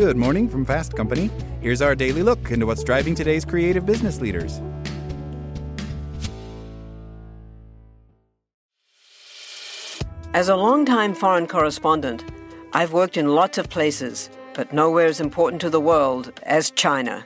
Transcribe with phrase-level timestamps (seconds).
[0.00, 1.28] Good morning from Fast Company.
[1.60, 4.58] Here's our daily look into what's driving today's creative business leaders.
[10.32, 12.24] As a longtime foreign correspondent,
[12.72, 17.22] I've worked in lots of places, but nowhere as important to the world as China.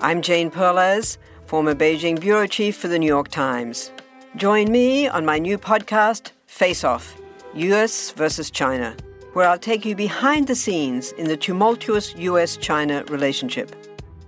[0.00, 3.92] I'm Jane Perlez, former Beijing bureau chief for the New York Times.
[4.36, 7.20] Join me on my new podcast, Face Off
[7.52, 8.96] US versus China,
[9.36, 13.70] where I'll take you behind the scenes in the tumultuous US China relationship.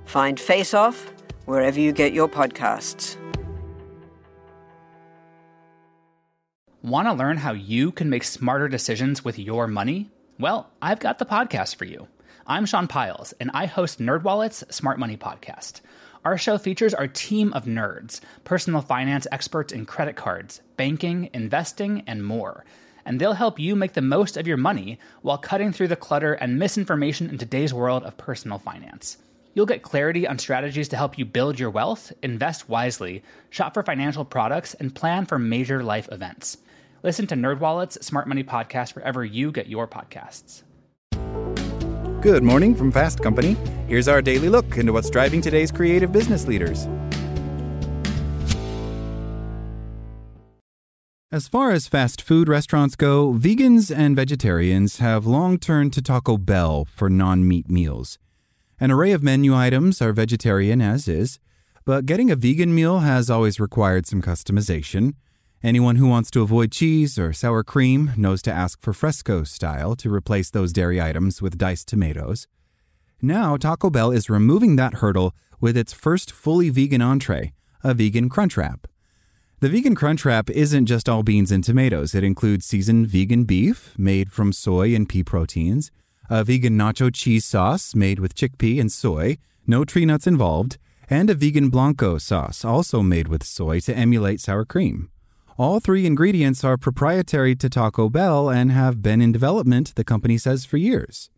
[0.05, 1.11] Find Face Off
[1.47, 3.17] wherever you get your podcasts.
[6.83, 10.11] Want to learn how you can make smarter decisions with your money?
[10.39, 12.07] Well, I've got the podcast for you.
[12.47, 15.81] I'm Sean Pyles, and I host NerdWallet's Smart Money Podcast.
[16.27, 22.03] Our show features our team of nerds, personal finance experts in credit cards, banking, investing,
[22.07, 22.67] and more.
[23.09, 26.35] And they'll help you make the most of your money while cutting through the clutter
[26.35, 29.17] and misinformation in today's world of personal finance.
[29.55, 33.83] You'll get clarity on strategies to help you build your wealth, invest wisely, shop for
[33.83, 36.59] financial products, and plan for major life events.
[37.03, 40.63] Listen to NerdWallet's Smart Money Podcast wherever you get your podcasts.
[42.21, 43.57] Good morning from Fast Company.
[43.87, 46.87] Here's our daily look into what's driving today's creative business leaders.
[51.31, 56.39] As far as fast food restaurants go, vegans and vegetarians have long turned to Taco
[56.39, 58.19] Bell for non meat meals.
[58.81, 61.39] An array of menu items are vegetarian as is,
[61.85, 65.17] but getting a vegan meal has always required some customization.
[65.63, 69.95] Anyone who wants to avoid cheese or sour cream knows to ask for fresco style
[69.97, 72.47] to replace those dairy items with diced tomatoes.
[73.21, 77.53] Now, Taco Bell is removing that hurdle with its first fully vegan entree,
[77.85, 78.87] a vegan crunch wrap.
[79.61, 82.15] The vegan crunch wrap isn't just all beans and tomatoes.
[82.15, 85.91] It includes seasoned vegan beef made from soy and pea proteins,
[86.31, 89.37] a vegan nacho cheese sauce made with chickpea and soy,
[89.67, 90.79] no tree nuts involved,
[91.11, 95.11] and a vegan blanco sauce also made with soy to emulate sour cream.
[95.57, 100.39] All three ingredients are proprietary to Taco Bell and have been in development, the company
[100.39, 101.31] says, for years.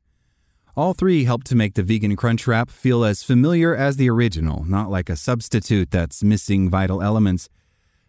[0.77, 4.65] All three help to make the vegan crunch wrap feel as familiar as the original,
[4.65, 7.49] not like a substitute that's missing vital elements.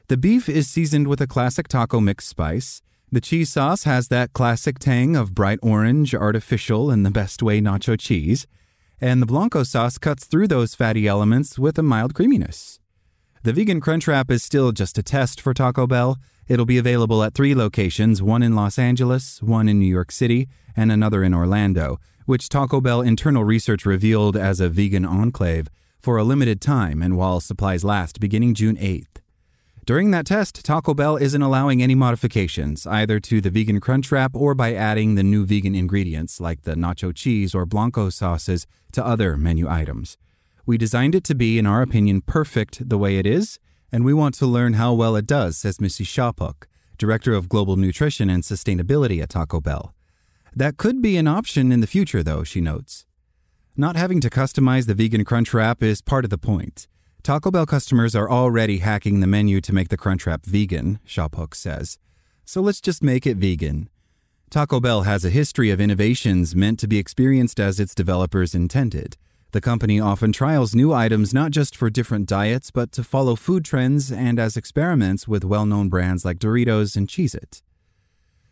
[0.07, 2.81] The beef is seasoned with a classic taco mix spice.
[3.11, 7.59] The cheese sauce has that classic tang of bright orange, artificial, in the best way
[7.61, 8.47] nacho cheese.
[8.99, 12.79] And the Blanco sauce cuts through those fatty elements with a mild creaminess.
[13.43, 16.17] The vegan crunch wrap is still just a test for Taco Bell.
[16.47, 20.47] It'll be available at three locations one in Los Angeles, one in New York City,
[20.75, 25.69] and another in Orlando, which Taco Bell internal research revealed as a vegan enclave
[25.99, 29.20] for a limited time and while supplies last beginning June 8th.
[29.83, 34.35] During that test, Taco Bell isn't allowing any modifications, either to the vegan crunch wrap
[34.35, 39.03] or by adding the new vegan ingredients like the nacho cheese or blanco sauces to
[39.03, 40.17] other menu items.
[40.67, 43.59] We designed it to be, in our opinion, perfect the way it is,
[43.91, 46.65] and we want to learn how well it does, says Missy Schaaphok,
[46.99, 49.95] Director of Global Nutrition and Sustainability at Taco Bell.
[50.55, 53.07] That could be an option in the future, though, she notes.
[53.75, 56.87] Not having to customize the vegan crunch wrap is part of the point.
[57.23, 61.53] Taco Bell customers are already hacking the menu to make the crunch wrap vegan, Schaaphok
[61.53, 61.99] says.
[62.45, 63.89] So let's just make it vegan.
[64.49, 69.17] Taco Bell has a history of innovations meant to be experienced as its developers intended.
[69.51, 73.63] The company often trials new items not just for different diets, but to follow food
[73.65, 77.61] trends and as experiments with well known brands like Doritos and Cheez It.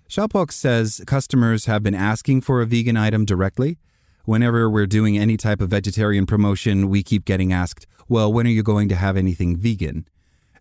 [0.07, 3.79] Schaaphok says customers have been asking for a vegan item directly.
[4.25, 8.51] Whenever we're doing any type of vegetarian promotion, we keep getting asked, well, when are
[8.51, 10.07] you going to have anything vegan?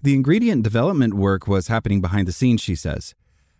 [0.02, 3.14] The ingredient development work was happening behind the scenes, she says.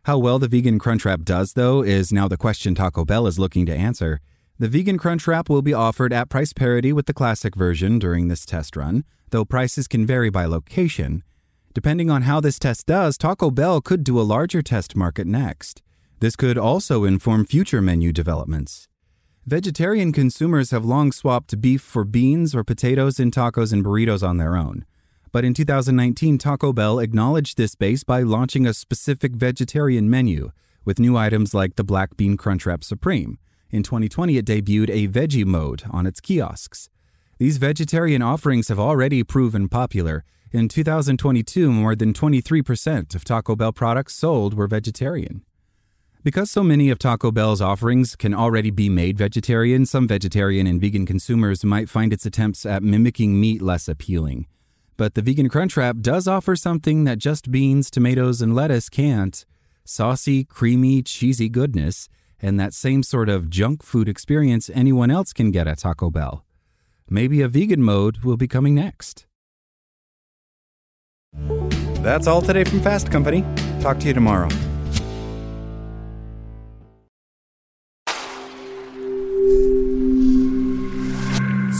[0.04, 3.38] How well the vegan crunch wrap does, though, is now the question Taco Bell is
[3.38, 4.20] looking to answer.
[4.58, 8.28] The vegan crunch wrap will be offered at price parity with the classic version during
[8.28, 11.24] this test run, though prices can vary by location.
[11.74, 15.82] Depending on how this test does, Taco Bell could do a larger test market next.
[16.20, 18.88] This could also inform future menu developments.
[19.48, 24.36] Vegetarian consumers have long swapped beef for beans or potatoes in tacos and burritos on
[24.36, 24.84] their own.
[25.32, 30.52] But in 2019, Taco Bell acknowledged this base by launching a specific vegetarian menu
[30.84, 33.38] with new items like the Black Bean Crunchwrap Supreme.
[33.70, 36.90] In 2020, it debuted a veggie mode on its kiosks.
[37.38, 40.26] These vegetarian offerings have already proven popular.
[40.52, 45.42] In 2022, more than 23% of Taco Bell products sold were vegetarian.
[46.28, 50.78] Because so many of Taco Bell's offerings can already be made vegetarian, some vegetarian and
[50.78, 54.46] vegan consumers might find its attempts at mimicking meat less appealing.
[54.98, 59.42] But the Vegan Crunch Wrap does offer something that just beans, tomatoes, and lettuce can't
[59.86, 62.10] saucy, creamy, cheesy goodness.
[62.42, 66.44] and that same sort of junk food experience anyone else can get at Taco Bell.
[67.08, 69.26] Maybe a vegan mode will be coming next.
[72.02, 73.46] That's all today from Fast Company.
[73.80, 74.50] Talk to you tomorrow.